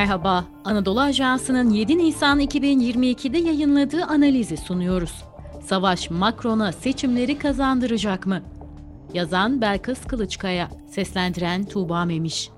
Merhaba, 0.00 0.44
Anadolu 0.64 1.00
Ajansı'nın 1.00 1.70
7 1.70 1.98
Nisan 1.98 2.40
2022'de 2.40 3.38
yayınladığı 3.38 4.04
analizi 4.04 4.56
sunuyoruz. 4.56 5.24
Savaş 5.62 6.10
Macron'a 6.10 6.72
seçimleri 6.72 7.38
kazandıracak 7.38 8.26
mı? 8.26 8.42
Yazan 9.14 9.60
Belkıs 9.60 10.06
Kılıçkaya, 10.06 10.68
seslendiren 10.90 11.64
Tuğba 11.64 12.04
Memiş. 12.04 12.50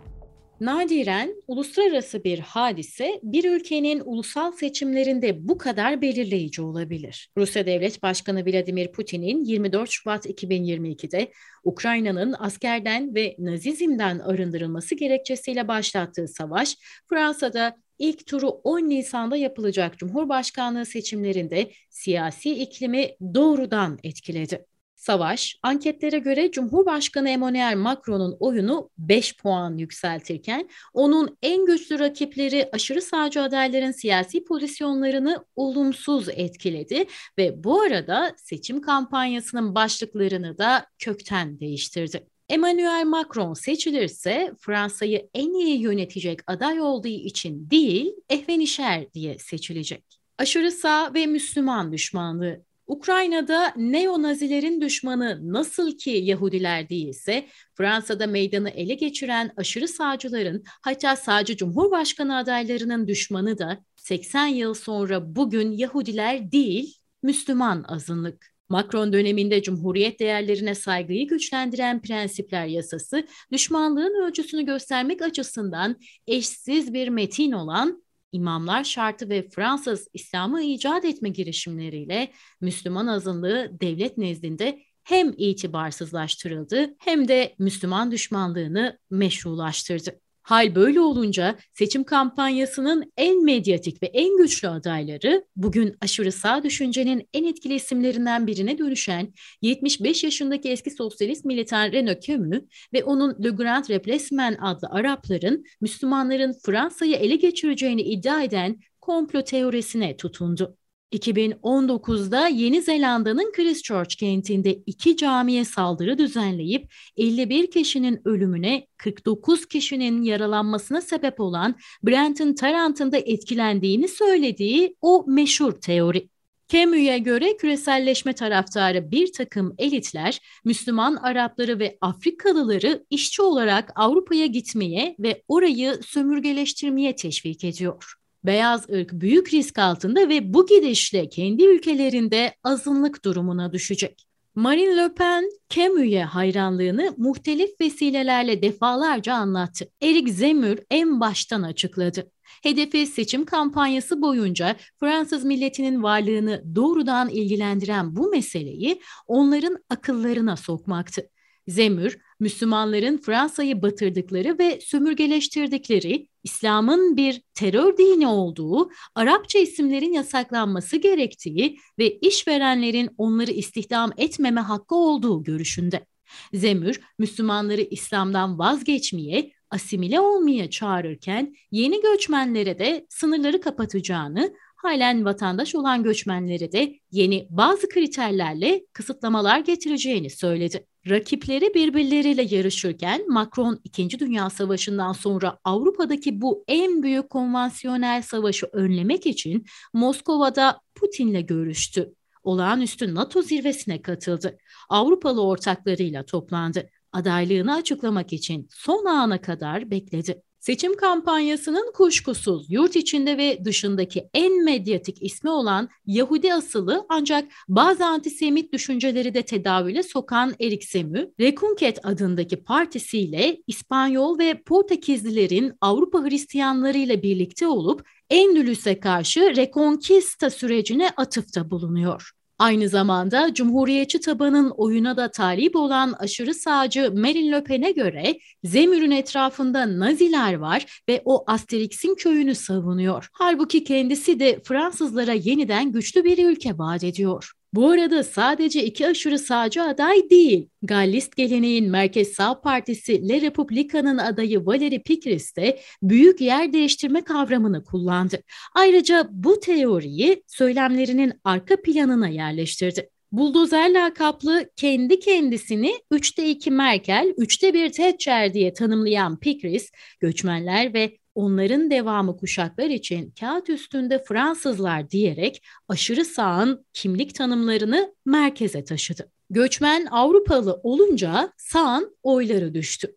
Nadiren 0.63 1.43
uluslararası 1.47 2.25
bir 2.25 2.39
hadise 2.39 3.21
bir 3.23 3.45
ülkenin 3.45 4.03
ulusal 4.05 4.53
seçimlerinde 4.53 5.49
bu 5.49 5.59
kadar 5.59 6.03
belirleyici 6.03 6.63
olabilir. 6.63 7.31
Rusya 7.37 7.67
Devlet 7.67 8.03
Başkanı 8.03 8.47
Vladimir 8.47 8.93
Putin'in 8.93 9.45
24 9.45 9.91
Şubat 9.91 10.27
2022'de 10.27 11.33
Ukrayna'nın 11.65 12.35
askerden 12.39 13.15
ve 13.15 13.37
Nazizm'den 13.39 14.19
arındırılması 14.19 14.95
gerekçesiyle 14.95 15.69
başlattığı 15.69 16.29
savaş 16.29 16.77
Fransa'da 17.09 17.77
ilk 17.99 18.27
turu 18.27 18.49
10 18.49 18.81
Nisan'da 18.81 19.37
yapılacak 19.37 19.99
Cumhurbaşkanlığı 19.99 20.87
seçimlerinde 20.87 21.71
siyasi 21.91 22.63
iklimi 22.63 23.09
doğrudan 23.35 23.99
etkiledi. 24.03 24.67
Savaş, 25.03 25.59
anketlere 25.63 26.19
göre 26.19 26.51
Cumhurbaşkanı 26.51 27.29
Emmanuel 27.29 27.77
Macron'un 27.77 28.37
oyunu 28.41 28.91
5 28.99 29.37
puan 29.37 29.77
yükseltirken 29.77 30.69
onun 30.95 31.39
en 31.43 31.67
güçlü 31.67 31.99
rakipleri 31.99 32.69
aşırı 32.73 33.03
sağcı 33.03 33.43
adayların 33.43 33.91
siyasi 33.91 34.45
pozisyonlarını 34.45 35.45
olumsuz 35.57 36.29
etkiledi 36.29 37.07
ve 37.39 37.65
bu 37.65 37.81
arada 37.81 38.35
seçim 38.37 38.81
kampanyasının 38.81 39.75
başlıklarını 39.75 40.59
da 40.59 40.87
kökten 40.99 41.61
değiştirdi. 41.61 42.27
Emmanuel 42.49 43.05
Macron 43.07 43.55
seçilirse 43.55 44.53
Fransa'yı 44.61 45.29
en 45.35 45.55
iyi 45.55 45.81
yönetecek 45.81 46.41
aday 46.47 46.81
olduğu 46.81 47.09
için 47.09 47.71
değil, 47.71 48.13
ehvenişer 48.31 49.13
diye 49.13 49.39
seçilecek. 49.39 50.05
Aşırı 50.39 50.71
sağ 50.71 51.15
ve 51.15 51.27
Müslüman 51.27 51.93
düşmanlığı 51.93 52.65
Ukrayna'da 52.93 53.73
neo-nazilerin 53.77 54.81
düşmanı 54.81 55.53
nasıl 55.53 55.99
ki 55.99 56.11
Yahudiler 56.11 56.89
değilse, 56.89 57.47
Fransa'da 57.75 58.27
meydanı 58.27 58.71
ele 58.71 58.95
geçiren 58.95 59.53
aşırı 59.57 59.89
sağcıların 59.89 60.63
hatta 60.67 61.17
sağcı 61.17 61.57
cumhurbaşkanı 61.57 62.37
adaylarının 62.37 63.09
düşmanı 63.09 63.59
da 63.59 63.85
80 63.97 64.47
yıl 64.47 64.75
sonra 64.75 65.37
bugün 65.37 65.73
Yahudiler 65.73 66.53
değil, 66.53 66.95
Müslüman 67.23 67.85
azınlık. 67.89 68.53
Macron 68.69 69.13
döneminde 69.13 69.63
cumhuriyet 69.63 70.21
değerlerine 70.21 70.75
saygıyı 70.75 71.29
güçlendiren 71.29 72.03
prensipler 72.03 72.67
yasası, 72.67 73.27
düşmanlığın 73.53 74.27
ölçüsünü 74.27 74.63
göstermek 74.67 75.23
açısından 75.23 75.97
eşsiz 76.27 76.95
bir 76.95 77.09
metin 77.09 77.53
olan 77.53 78.03
İmamlar 78.33 78.85
şartı 78.85 79.29
ve 79.29 79.49
Fransız 79.49 80.09
İslam'ı 80.13 80.63
icat 80.63 81.05
etme 81.05 81.29
girişimleriyle 81.29 82.33
Müslüman 82.61 83.07
azınlığı 83.07 83.71
devlet 83.81 84.19
nezdinde 84.19 84.83
hem 85.05 85.35
itibarsızlaştırıldı 85.37 86.95
hem 86.99 87.29
de 87.29 87.55
Müslüman 87.59 88.11
düşmanlığını 88.13 88.99
meşrulaştırdı. 89.11 90.21
Hal 90.43 90.75
böyle 90.75 91.01
olunca 91.01 91.57
seçim 91.73 92.05
kampanyasının 92.05 93.13
en 93.17 93.45
medyatik 93.45 94.03
ve 94.03 94.07
en 94.07 94.37
güçlü 94.37 94.69
adayları 94.69 95.45
bugün 95.57 95.97
aşırı 96.01 96.33
sağ 96.33 96.63
düşüncenin 96.63 97.29
en 97.35 97.45
etkili 97.45 97.75
isimlerinden 97.75 98.47
birine 98.47 98.79
dönüşen 98.79 99.33
75 99.63 100.25
yaşındaki 100.25 100.71
eski 100.71 100.91
sosyalist 100.91 101.45
militan 101.45 101.93
Renaud 101.93 102.21
Camus 102.21 102.63
ve 102.93 103.05
onun 103.05 103.45
Le 103.45 103.51
Grand 103.51 103.89
Replacement 103.91 104.59
adlı 104.61 104.89
Arapların 104.91 105.65
Müslümanların 105.81 106.55
Fransa'yı 106.67 107.15
ele 107.15 107.37
geçireceğini 107.37 108.03
iddia 108.03 108.43
eden 108.43 108.81
komplo 109.01 109.45
teorisine 109.45 110.17
tutundu. 110.17 110.77
2019'da 111.13 112.49
Yeni 112.49 112.83
Zelanda'nın 112.83 113.53
Christchurch 113.53 114.17
kentinde 114.17 114.75
iki 114.87 115.17
camiye 115.17 115.65
saldırı 115.65 116.19
düzenleyip 116.19 116.93
51 117.17 117.71
kişinin 117.71 118.21
ölümüne 118.25 118.87
49 118.97 119.67
kişinin 119.67 120.23
yaralanmasına 120.23 121.01
sebep 121.01 121.41
olan 121.41 121.75
Brenton 122.03 122.55
Tarrant'ın 122.55 123.13
da 123.13 123.19
etkilendiğini 123.19 124.09
söylediği 124.09 124.97
o 125.01 125.25
meşhur 125.29 125.73
teori. 125.73 126.29
Camus'e 126.69 127.19
göre 127.19 127.57
küreselleşme 127.57 128.33
taraftarı 128.33 129.11
bir 129.11 129.33
takım 129.33 129.75
elitler 129.79 130.41
Müslüman 130.65 131.17
Arapları 131.17 131.79
ve 131.79 131.99
Afrikalıları 132.01 133.05
işçi 133.11 133.43
olarak 133.43 133.93
Avrupa'ya 133.95 134.47
gitmeye 134.47 135.17
ve 135.19 135.43
orayı 135.49 135.99
sömürgeleştirmeye 136.03 137.17
teşvik 137.17 137.65
ediyor 137.65 138.22
beyaz 138.45 138.91
ırk 138.91 139.13
büyük 139.13 139.55
risk 139.55 139.79
altında 139.79 140.29
ve 140.29 140.55
bu 140.55 140.67
gidişle 140.67 141.29
kendi 141.29 141.65
ülkelerinde 141.65 142.55
azınlık 142.65 143.25
durumuna 143.25 143.73
düşecek. 143.73 144.27
Marine 144.55 144.97
Le 144.97 145.15
Pen, 145.15 145.51
Camus'e 145.69 146.23
hayranlığını 146.23 147.15
muhtelif 147.17 147.71
vesilelerle 147.81 148.63
defalarca 148.63 149.35
anlattı. 149.35 149.89
Eric 150.03 150.33
Zemmour 150.33 150.77
en 150.91 151.21
baştan 151.21 151.63
açıkladı. 151.63 152.31
Hedefi 152.63 153.07
seçim 153.07 153.45
kampanyası 153.45 154.23
boyunca 154.23 154.77
Fransız 155.01 155.45
milletinin 155.45 156.03
varlığını 156.03 156.63
doğrudan 156.75 157.29
ilgilendiren 157.29 158.17
bu 158.17 158.31
meseleyi 158.31 159.01
onların 159.27 159.79
akıllarına 159.91 160.57
sokmaktı. 160.57 161.29
Zemür, 161.69 162.19
Müslümanların 162.41 163.19
Fransa'yı 163.19 163.83
batırdıkları 163.83 164.59
ve 164.59 164.81
sömürgeleştirdikleri, 164.81 166.29
İslam'ın 166.45 167.17
bir 167.17 167.43
terör 167.55 167.97
dini 167.97 168.27
olduğu, 168.27 168.91
Arapça 169.15 169.59
isimlerin 169.59 170.13
yasaklanması 170.13 170.97
gerektiği 170.97 171.79
ve 171.99 172.19
işverenlerin 172.19 173.11
onları 173.19 173.51
istihdam 173.51 174.13
etmeme 174.17 174.61
hakkı 174.61 174.95
olduğu 174.95 175.43
görüşünde. 175.43 176.07
Zemür, 176.55 177.01
Müslümanları 177.19 177.81
İslam'dan 177.81 178.59
vazgeçmeye, 178.59 179.53
asimile 179.71 180.21
olmaya 180.21 180.71
çağırırken 180.71 181.55
yeni 181.71 182.03
göçmenlere 182.03 182.79
de 182.79 183.07
sınırları 183.09 183.61
kapatacağını, 183.61 184.55
halen 184.83 185.25
vatandaş 185.25 185.75
olan 185.75 186.03
göçmenlere 186.03 186.73
de 186.73 186.95
yeni 187.11 187.47
bazı 187.51 187.89
kriterlerle 187.89 188.87
kısıtlamalar 188.93 189.59
getireceğini 189.59 190.31
söyledi. 190.31 190.87
Rakipleri 191.09 191.75
birbirleriyle 191.75 192.55
yarışırken 192.57 193.33
Macron 193.33 193.81
2. 193.85 194.19
Dünya 194.19 194.51
Savaşı'ndan 194.51 195.13
sonra 195.13 195.59
Avrupa'daki 195.65 196.41
bu 196.41 196.65
en 196.69 197.03
büyük 197.03 197.31
konvansiyonel 197.31 198.23
savaşı 198.23 198.67
önlemek 198.67 199.27
için 199.27 199.67
Moskova'da 199.93 200.81
Putin'le 200.95 201.47
görüştü. 201.47 202.15
Olağanüstü 202.43 203.15
NATO 203.15 203.43
zirvesine 203.43 204.03
katıldı. 204.03 204.59
Avrupalı 204.89 205.47
ortaklarıyla 205.47 206.25
toplandı. 206.25 206.91
Adaylığını 207.13 207.75
açıklamak 207.75 208.33
için 208.33 208.69
son 208.71 209.05
ana 209.05 209.41
kadar 209.41 209.91
bekledi. 209.91 210.43
Seçim 210.63 210.97
kampanyasının 210.97 211.93
kuşkusuz 211.93 212.67
yurt 212.71 212.97
içinde 212.97 213.39
ve 213.39 213.65
dışındaki 213.65 214.29
en 214.35 214.65
medyatik 214.65 215.23
ismi 215.23 215.51
olan 215.51 215.89
Yahudi 216.07 216.55
asılı 216.55 217.07
ancak 217.09 217.53
bazı 217.69 218.07
antisemit 218.07 218.73
düşünceleri 218.73 219.35
de 219.35 219.43
tedavüle 219.43 220.03
sokan 220.03 220.55
Erik 220.61 220.85
Semü, 220.85 221.33
Rekunket 221.41 222.07
adındaki 222.07 222.57
partisiyle 222.57 223.63
İspanyol 223.67 224.39
ve 224.39 224.63
Portekizlilerin 224.63 225.73
Avrupa 225.81 226.25
Hristiyanları 226.25 226.99
ile 226.99 227.23
birlikte 227.23 227.67
olup 227.67 228.09
Endülüs'e 228.31 229.01
karşı 229.01 229.57
Reconquista 229.57 230.51
sürecine 230.51 231.11
atıfta 231.17 231.71
bulunuyor. 231.71 232.33
Aynı 232.63 232.89
zamanda 232.89 233.55
Cumhuriyetçi 233.55 234.21
tabanın 234.21 234.71
oyuna 234.71 235.17
da 235.17 235.31
talip 235.31 235.77
olan 235.77 236.13
aşırı 236.19 236.55
sağcı 236.55 237.13
Marine 237.15 237.53
Le 237.53 237.65
Pen'e 237.65 237.91
göre 237.91 238.39
Zemür'ün 238.65 239.11
etrafında 239.11 239.99
Naziler 239.99 240.55
var 240.55 241.03
ve 241.09 241.23
o 241.25 241.45
Asterix'in 241.47 242.15
köyünü 242.15 242.55
savunuyor. 242.55 243.29
Halbuki 243.33 243.85
kendisi 243.85 244.41
de 244.41 244.61
Fransızlara 244.65 245.33
yeniden 245.33 245.93
güçlü 245.93 246.25
bir 246.25 246.47
ülke 246.49 246.79
vaat 246.79 247.05
ediyor. 247.05 247.53
Bu 247.73 247.89
arada 247.89 248.25
sadece 248.25 248.85
iki 248.85 249.07
aşırı 249.07 249.39
sağcı 249.39 249.83
aday 249.83 250.31
değil. 250.31 250.69
Gallist 250.83 251.37
geleneğin 251.37 251.91
Merkez 251.91 252.33
Sağ 252.33 252.61
Partisi 252.61 253.29
Le 253.29 253.41
Republica'nın 253.41 254.19
adayı 254.19 254.59
Valérie 254.59 255.03
Pécresse 255.03 255.57
de 255.57 255.81
büyük 256.03 256.41
yer 256.41 256.73
değiştirme 256.73 257.25
kavramını 257.25 257.85
kullandı. 257.85 258.43
Ayrıca 258.75 259.29
bu 259.31 259.61
teoriyi 259.61 260.43
söylemlerinin 260.47 261.33
arka 261.45 261.83
planına 261.83 262.29
yerleştirdi. 262.29 263.11
Buldozer 263.33 263.91
lakaplı 263.95 264.71
kendi 264.77 265.21
kendisini 265.21 265.95
3'te 266.11 266.51
2 266.51 266.71
Merkel, 266.71 267.35
3'te 267.39 267.75
1 267.75 267.93
Thatcher 267.93 268.55
diye 268.55 268.73
tanımlayan 268.73 269.39
Pikris, 269.41 269.91
göçmenler 270.21 270.95
ve 270.95 271.17
onların 271.35 271.91
devamı 271.91 272.37
kuşaklar 272.37 272.91
için 272.91 273.35
kağıt 273.41 273.71
üstünde 273.71 274.25
Fransızlar 274.29 275.11
diyerek 275.11 275.63
aşırı 275.89 276.25
sağın 276.25 276.87
kimlik 276.93 277.35
tanımlarını 277.35 278.15
merkeze 278.25 278.85
taşıdı. 278.85 279.31
Göçmen 279.51 280.07
Avrupalı 280.07 280.81
olunca 280.83 281.53
sağın 281.57 282.17
oyları 282.23 282.75
düştü. 282.75 283.17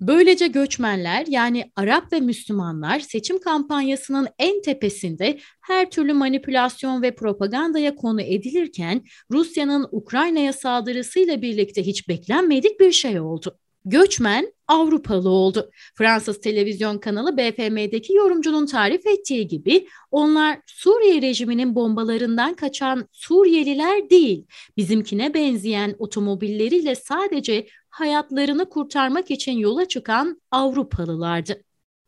Böylece 0.00 0.46
göçmenler 0.46 1.26
yani 1.28 1.72
Arap 1.76 2.12
ve 2.12 2.20
Müslümanlar 2.20 3.00
seçim 3.00 3.40
kampanyasının 3.40 4.28
en 4.38 4.62
tepesinde 4.62 5.38
her 5.60 5.90
türlü 5.90 6.12
manipülasyon 6.12 7.02
ve 7.02 7.14
propagandaya 7.14 7.94
konu 7.94 8.22
edilirken 8.22 9.04
Rusya'nın 9.30 9.88
Ukrayna'ya 9.92 10.52
saldırısıyla 10.52 11.42
birlikte 11.42 11.86
hiç 11.86 12.08
beklenmedik 12.08 12.80
bir 12.80 12.92
şey 12.92 13.20
oldu 13.20 13.58
göçmen 13.84 14.52
Avrupalı 14.68 15.28
oldu. 15.28 15.70
Fransız 15.94 16.40
televizyon 16.40 16.98
kanalı 16.98 17.36
BFM'deki 17.36 18.14
yorumcunun 18.14 18.66
tarif 18.66 19.06
ettiği 19.06 19.48
gibi 19.48 19.88
onlar 20.10 20.58
Suriye 20.66 21.22
rejiminin 21.22 21.74
bombalarından 21.74 22.54
kaçan 22.54 23.08
Suriyeliler 23.12 24.10
değil, 24.10 24.46
bizimkine 24.76 25.34
benzeyen 25.34 25.94
otomobilleriyle 25.98 26.94
sadece 26.94 27.66
hayatlarını 27.88 28.68
kurtarmak 28.68 29.30
için 29.30 29.52
yola 29.52 29.88
çıkan 29.88 30.40
Avrupalılardı. 30.50 31.63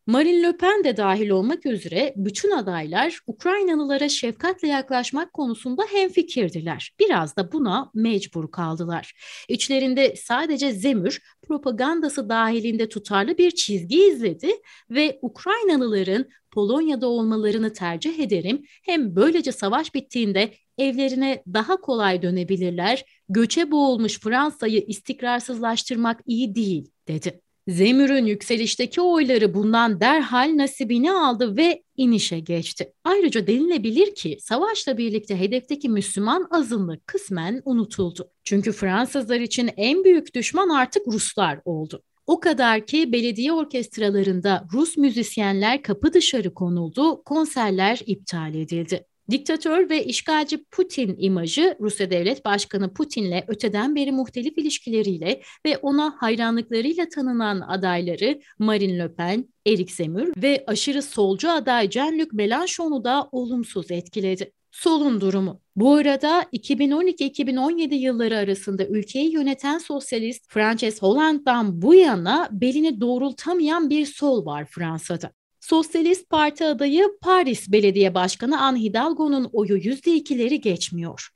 Marine 0.07 0.43
Le 0.43 0.57
Pen 0.57 0.85
de 0.85 0.97
dahil 0.97 1.31
olmak 1.31 1.67
üzere 1.67 2.15
bütün 2.17 2.51
adaylar 2.51 3.21
Ukraynalılara 3.27 4.09
şefkatle 4.09 4.69
yaklaşmak 4.69 5.33
konusunda 5.33 5.83
hemfikirdiler. 5.93 6.95
Biraz 7.01 7.37
da 7.37 7.53
buna 7.53 7.91
mecbur 7.95 8.51
kaldılar. 8.51 9.15
İçlerinde 9.49 10.17
sadece 10.17 10.73
Zemür 10.73 11.23
propagandası 11.43 12.29
dahilinde 12.29 12.89
tutarlı 12.89 13.39
bir 13.39 13.51
çizgi 13.51 14.03
izledi 14.03 14.51
ve 14.91 15.19
Ukraynalıların 15.23 16.27
Polonya'da 16.51 17.07
olmalarını 17.07 17.73
tercih 17.73 18.19
ederim. 18.19 18.67
Hem 18.83 19.17
böylece 19.17 19.53
savaş 19.53 19.95
bittiğinde 19.95 20.55
evlerine 20.79 21.43
daha 21.53 21.77
kolay 21.77 22.23
dönebilirler. 22.23 23.05
Göçe 23.29 23.71
boğulmuş 23.71 24.21
Fransa'yı 24.21 24.85
istikrarsızlaştırmak 24.87 26.21
iyi 26.27 26.55
değil 26.55 26.91
dedi. 27.09 27.46
Zemür'ün 27.69 28.27
yükselişteki 28.27 29.01
oyları 29.01 29.55
bundan 29.55 30.01
derhal 30.01 30.57
nasibini 30.57 31.13
aldı 31.13 31.57
ve 31.57 31.83
inişe 31.97 32.41
geçti. 32.41 32.93
Ayrıca 33.05 33.47
denilebilir 33.47 34.15
ki 34.15 34.39
savaşla 34.41 34.99
birlikte 34.99 35.41
hedefteki 35.41 35.89
Müslüman 35.89 36.49
azınlık 36.51 37.07
kısmen 37.07 37.63
unutuldu. 37.65 38.31
Çünkü 38.45 38.73
Fransızlar 38.73 39.41
için 39.41 39.71
en 39.77 40.05
büyük 40.05 40.35
düşman 40.35 40.69
artık 40.69 41.03
Ruslar 41.07 41.61
oldu. 41.65 42.03
O 42.27 42.41
kadar 42.41 42.87
ki 42.87 43.13
belediye 43.13 43.53
orkestralarında 43.53 44.67
Rus 44.73 44.97
müzisyenler 44.97 45.83
kapı 45.83 46.13
dışarı 46.13 46.55
konuldu, 46.55 47.23
konserler 47.25 48.01
iptal 48.07 48.55
edildi. 48.55 49.07
Diktatör 49.31 49.91
ve 49.91 50.05
işgalci 50.05 50.65
Putin 50.65 51.17
imajı 51.19 51.77
Rusya 51.81 52.11
Devlet 52.11 52.45
Başkanı 52.45 52.95
Putin'le 52.95 53.45
öteden 53.49 53.97
beri 53.97 54.13
muhtelif 54.13 54.59
ilişkileriyle 54.59 55.43
ve 55.67 55.77
ona 55.77 56.15
hayranlıklarıyla 56.19 57.09
tanınan 57.09 57.61
adayları 57.61 58.41
Marine 58.59 58.99
Le 58.99 59.15
Pen, 59.15 59.49
Eric 59.67 59.93
Zemmour 59.93 60.29
ve 60.43 60.65
aşırı 60.67 61.03
solcu 61.03 61.51
aday 61.51 61.87
Jean-Luc 61.87 62.29
Mélenchon'u 62.29 63.05
da 63.05 63.29
olumsuz 63.33 63.91
etkiledi. 63.91 64.53
Solun 64.73 65.21
durumu. 65.21 65.61
Bu 65.77 65.95
arada 65.95 66.43
2012-2017 66.43 67.95
yılları 67.95 68.37
arasında 68.37 68.87
ülkeyi 68.87 69.33
yöneten 69.33 69.79
sosyalist 69.79 70.45
Frances 70.49 71.03
Hollande'dan 71.03 71.83
bu 71.83 71.95
yana 71.95 72.49
belini 72.53 73.01
doğrultamayan 73.01 73.91
bir 73.91 74.07
sol 74.07 74.47
var 74.47 74.67
Fransa'da. 74.71 75.33
Sosyalist 75.67 76.31
Parti 76.31 76.65
adayı 76.65 77.09
Paris 77.23 77.73
Belediye 77.73 78.15
Başkanı 78.15 78.61
Anne 78.61 78.81
Hidalgo'nun 78.81 79.51
oyu 79.53 79.79
%2'leri 79.79 80.55
geçmiyor. 80.55 81.29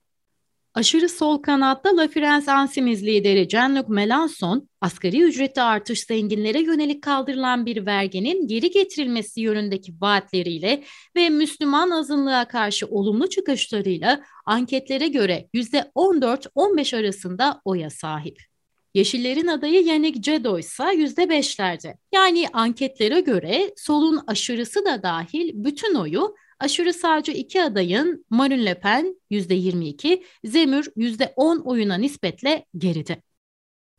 Aşırı 0.74 1.08
sol 1.08 1.42
kanatta 1.42 1.96
La 1.96 2.08
France 2.08 2.52
Insoumise 2.62 3.06
lideri 3.06 3.48
Jean-Luc 3.48 3.86
Mélenchon, 3.86 4.68
asgari 4.80 5.22
ücreti 5.22 5.60
artış 5.60 6.04
zenginlere 6.04 6.60
yönelik 6.60 7.02
kaldırılan 7.02 7.66
bir 7.66 7.86
verginin 7.86 8.46
geri 8.46 8.70
getirilmesi 8.70 9.40
yönündeki 9.40 9.92
vaatleriyle 10.00 10.84
ve 11.16 11.28
Müslüman 11.28 11.90
azınlığa 11.90 12.48
karşı 12.48 12.86
olumlu 12.86 13.28
çıkışlarıyla 13.28 14.20
anketlere 14.46 15.08
göre 15.08 15.48
%14-15 15.54 16.96
arasında 16.96 17.60
oya 17.64 17.90
sahip. 17.90 18.49
Yeşillerin 18.94 19.46
adayı 19.46 19.84
Yannick 19.84 20.22
Jadot 20.22 20.60
ise 20.60 20.82
%5'lerde. 20.82 21.96
Yani 22.12 22.46
anketlere 22.52 23.20
göre 23.20 23.72
solun 23.76 24.20
aşırısı 24.26 24.84
da 24.84 25.02
dahil 25.02 25.50
bütün 25.54 25.94
oyu 25.94 26.34
aşırı 26.60 26.92
sağcı 26.92 27.32
iki 27.32 27.62
adayın 27.62 28.24
Marine 28.30 28.64
Le 28.64 28.80
Pen 28.80 29.16
%22, 29.30 30.22
Zemür 30.44 30.92
%10 30.96 31.62
oyuna 31.62 31.94
nispetle 31.94 32.66
geride. 32.78 33.22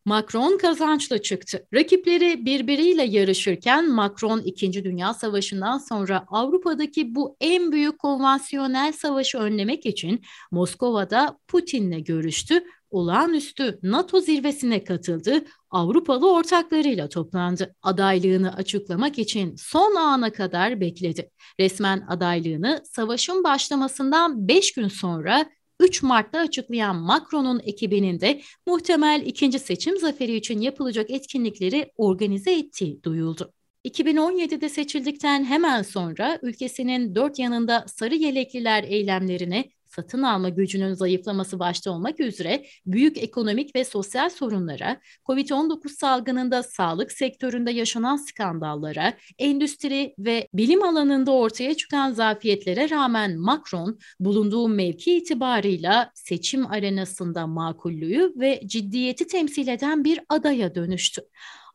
Macron 0.05 0.57
kazançlı 0.57 1.21
çıktı. 1.21 1.67
Rakipleri 1.73 2.45
birbiriyle 2.45 3.03
yarışırken 3.03 3.89
Macron 3.89 4.39
2. 4.39 4.83
Dünya 4.83 5.13
Savaşı'ndan 5.13 5.77
sonra 5.77 6.25
Avrupa'daki 6.27 7.15
bu 7.15 7.37
en 7.41 7.71
büyük 7.71 7.99
konvansiyonel 7.99 8.93
savaşı 8.93 9.37
önlemek 9.37 9.85
için 9.85 10.21
Moskova'da 10.51 11.37
Putin'le 11.47 12.03
görüştü 12.03 12.63
olağanüstü 12.91 13.79
NATO 13.83 14.19
zirvesine 14.19 14.83
katıldı, 14.83 15.43
Avrupalı 15.69 16.33
ortaklarıyla 16.33 17.09
toplandı. 17.09 17.75
Adaylığını 17.81 18.53
açıklamak 18.55 19.19
için 19.19 19.55
son 19.55 19.95
ana 19.95 20.31
kadar 20.31 20.79
bekledi. 20.79 21.29
Resmen 21.59 22.05
adaylığını 22.07 22.81
savaşın 22.83 23.43
başlamasından 23.43 24.47
5 24.47 24.73
gün 24.73 24.87
sonra 24.87 25.45
3 25.79 26.03
Mart'ta 26.03 26.39
açıklayan 26.39 26.95
Macron'un 26.95 27.61
ekibinin 27.63 28.19
de 28.19 28.41
muhtemel 28.67 29.23
ikinci 29.25 29.59
seçim 29.59 29.97
zaferi 29.97 30.35
için 30.35 30.61
yapılacak 30.61 31.09
etkinlikleri 31.09 31.91
organize 31.97 32.53
ettiği 32.53 33.03
duyuldu. 33.03 33.53
2017'de 33.85 34.69
seçildikten 34.69 35.45
hemen 35.45 35.81
sonra 35.81 36.39
ülkesinin 36.41 37.15
dört 37.15 37.39
yanında 37.39 37.85
sarı 37.87 38.15
yelekliler 38.15 38.83
eylemlerine 38.83 39.69
satın 39.95 40.23
alma 40.23 40.49
gücünün 40.49 40.93
zayıflaması 40.93 41.59
başta 41.59 41.91
olmak 41.91 42.19
üzere 42.19 42.65
büyük 42.85 43.17
ekonomik 43.17 43.75
ve 43.75 43.83
sosyal 43.83 44.29
sorunlara, 44.29 44.99
COVID-19 45.25 45.89
salgınında 45.89 46.63
sağlık 46.63 47.11
sektöründe 47.11 47.71
yaşanan 47.71 48.15
skandallara, 48.15 49.13
endüstri 49.39 50.15
ve 50.19 50.47
bilim 50.53 50.83
alanında 50.83 51.31
ortaya 51.31 51.73
çıkan 51.73 52.11
zafiyetlere 52.11 52.89
rağmen 52.89 53.39
Macron 53.39 53.99
bulunduğu 54.19 54.67
mevki 54.67 55.17
itibarıyla 55.17 56.11
seçim 56.13 56.67
arenasında 56.67 57.47
makullüğü 57.47 58.33
ve 58.35 58.61
ciddiyeti 58.65 59.27
temsil 59.27 59.67
eden 59.67 60.03
bir 60.03 60.19
adaya 60.29 60.75
dönüştü. 60.75 61.21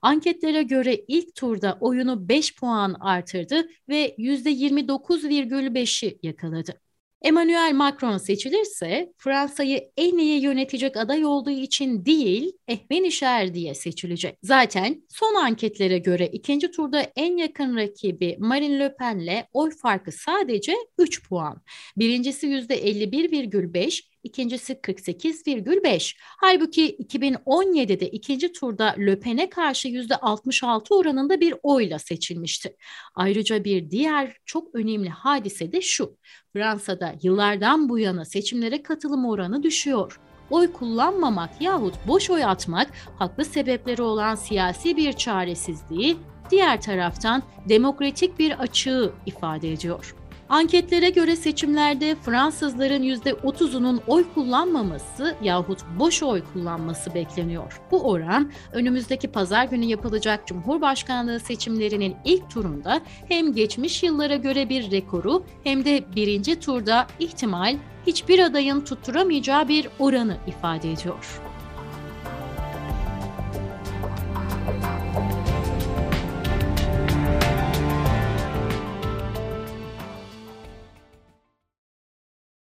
Anketlere 0.03 0.63
göre 0.63 1.05
ilk 1.09 1.35
turda 1.35 1.79
oyunu 1.81 2.29
5 2.29 2.57
puan 2.57 2.97
artırdı 3.01 3.69
ve 3.89 4.15
%29,5'i 4.19 6.19
yakaladı. 6.23 6.86
Emmanuel 7.27 7.75
Macron 7.75 8.19
seçilirse 8.19 9.13
Fransa'yı 9.19 9.91
en 9.97 10.19
iyi 10.19 10.43
yönetecek 10.43 10.97
aday 10.97 11.25
olduğu 11.25 11.51
için 11.51 12.05
değil, 12.05 12.53
ehvenişer 12.69 13.55
diye 13.55 13.75
seçilecek. 13.75 14.39
Zaten 14.43 15.03
son 15.09 15.35
anketlere 15.35 15.99
göre 15.99 16.27
ikinci 16.27 16.71
turda 16.71 17.13
en 17.17 17.37
yakın 17.37 17.77
rakibi 17.77 18.37
Marine 18.39 18.79
Le 18.79 18.95
Pen'le 18.97 19.45
oy 19.53 19.71
farkı 19.71 20.13
sadece 20.13 20.75
3 20.99 21.29
puan. 21.29 21.63
Birincisi 21.97 22.47
%51,5, 22.47 24.03
ikincisi 24.27 24.73
48,5. 24.73 26.15
Halbuki 26.19 26.97
2017'de 26.97 28.09
ikinci 28.09 28.53
turda 28.53 28.95
Le 28.99 29.21
Pen'e 29.21 29.51
karşı 29.51 29.89
%66 29.89 30.95
oranında 30.95 31.41
bir 31.41 31.55
oyla 31.63 31.99
seçilmişti. 31.99 32.77
Ayrıca 33.15 33.65
bir 33.65 33.91
diğer 33.91 34.37
çok 34.45 34.75
önemli 34.75 35.09
hadise 35.09 35.73
de 35.73 35.81
şu. 35.81 36.17
Fransa'da 36.53 37.15
yıllardan 37.23 37.89
bu 37.89 37.99
yana 37.99 38.25
seçimlere 38.25 38.83
katılım 38.83 39.27
oranı 39.27 39.63
düşüyor 39.63 40.21
oy 40.51 40.73
kullanmamak 40.73 41.51
yahut 41.61 41.95
boş 42.07 42.31
oy 42.31 42.45
atmak 42.45 42.91
haklı 43.19 43.45
sebepleri 43.45 44.03
olan 44.03 44.35
siyasi 44.35 44.97
bir 44.97 45.13
çaresizliği, 45.13 46.17
diğer 46.51 46.81
taraftan 46.81 47.43
demokratik 47.69 48.39
bir 48.39 48.61
açığı 48.61 49.13
ifade 49.27 49.73
ediyor. 49.73 50.17
Anketlere 50.49 51.11
göre 51.11 51.37
seçimlerde 51.37 52.15
Fransızların 52.15 53.03
%30'unun 53.03 54.01
oy 54.07 54.25
kullanmaması 54.35 55.35
yahut 55.43 55.79
boş 55.99 56.23
oy 56.23 56.43
kullanması 56.53 57.15
bekleniyor. 57.15 57.81
Bu 57.91 58.11
oran 58.11 58.53
önümüzdeki 58.73 59.29
pazar 59.29 59.65
günü 59.65 59.85
yapılacak 59.85 60.47
Cumhurbaşkanlığı 60.47 61.41
seçimlerinin 61.41 62.17
ilk 62.25 62.51
turunda 62.51 63.01
hem 63.29 63.53
geçmiş 63.53 64.03
yıllara 64.03 64.37
göre 64.37 64.69
bir 64.69 64.91
rekoru 64.91 65.45
hem 65.65 65.85
de 65.85 66.05
birinci 66.17 66.61
turda 66.61 67.07
ihtimal 67.19 67.77
hiçbir 68.07 68.39
adayın 68.39 68.81
tutturamayacağı 68.81 69.69
bir 69.69 69.89
oranı 69.99 70.37
ifade 70.47 70.93
ediyor. 70.93 71.46